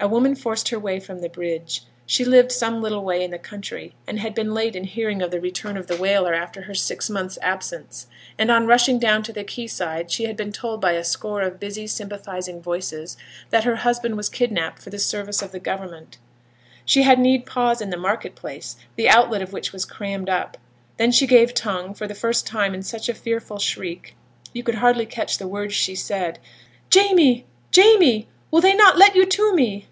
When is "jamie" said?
26.90-27.46, 27.70-28.28